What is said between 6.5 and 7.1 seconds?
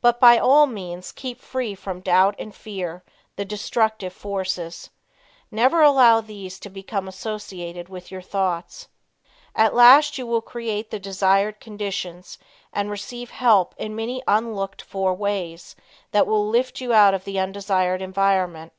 to become